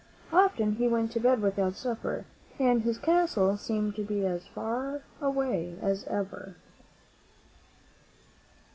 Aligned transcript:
Often 0.33 0.77
he 0.77 0.87
went 0.87 1.11
to 1.11 1.19
bed 1.19 1.43
without 1.43 1.75
supper, 1.75 2.25
and 2.57 2.81
his 2.81 2.97
castle 2.97 3.55
seemed 3.55 3.95
to 3.97 4.03
be 4.03 4.25
as 4.25 4.47
far 4.47 5.03
away 5.21 5.75
as 5.79 6.05
ever. 6.05 6.55